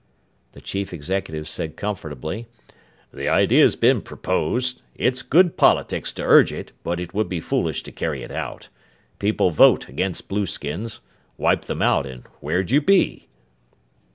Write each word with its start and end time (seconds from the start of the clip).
The 0.53 0.61
chief 0.61 0.93
executive 0.93 1.47
said 1.47 1.75
comfortably, 1.77 2.47
"The 3.13 3.29
idea's 3.29 3.75
been 3.75 4.01
proposed. 4.01 4.81
It's 4.95 5.21
good 5.21 5.57
politics 5.57 6.11
to 6.13 6.23
urge 6.23 6.51
it, 6.51 6.71
but 6.83 6.99
it 6.99 7.13
would 7.13 7.29
be 7.29 7.39
foolish 7.39 7.83
to 7.83 7.91
carry 7.91 8.23
it 8.23 8.31
out. 8.31 8.69
People 9.19 9.51
vote 9.51 9.87
against 9.87 10.27
blueskins. 10.27 11.01
Wipe 11.37 11.65
them 11.65 11.83
out, 11.83 12.07
and 12.07 12.23
where'd 12.39 12.71
you 12.71 12.81
be?" 12.81 13.27